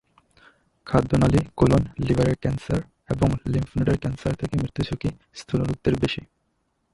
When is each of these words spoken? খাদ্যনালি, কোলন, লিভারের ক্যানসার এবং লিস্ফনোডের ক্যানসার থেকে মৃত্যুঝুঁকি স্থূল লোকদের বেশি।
খাদ্যনালি, 0.87 1.39
কোলন, 1.55 1.83
লিভারের 2.07 2.37
ক্যানসার 2.39 2.81
এবং 3.09 3.29
লিস্ফনোডের 3.45 3.97
ক্যানসার 3.97 4.33
থেকে 4.35 4.53
মৃত্যুঝুঁকি 4.57 5.09
স্থূল 5.35 5.59
লোকদের 5.61 5.95
বেশি। 5.99 6.21